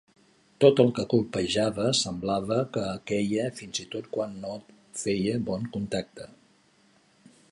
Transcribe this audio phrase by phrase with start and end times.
[0.63, 4.57] Tot el que colpejava semblava que queia, fins i tot quan no
[5.05, 6.29] feia bon contacte.